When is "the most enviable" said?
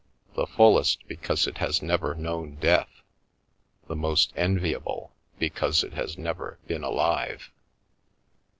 3.87-5.11